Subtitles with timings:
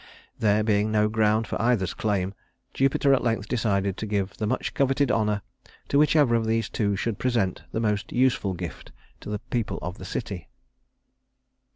[0.39, 2.33] There being no ground for either's claim,
[2.73, 5.43] Jupiter at length decided to give the much coveted honor
[5.89, 9.99] to whichever of these two should present the most useful gift to the people of
[9.99, 10.49] the city.